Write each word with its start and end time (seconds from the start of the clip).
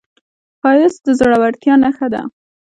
ښایست 0.59 0.99
د 1.05 1.07
زړورتیا 1.19 1.73
نښه 1.83 2.07
ده 2.13 2.21